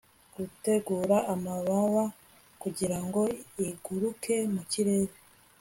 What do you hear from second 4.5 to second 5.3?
mu kirere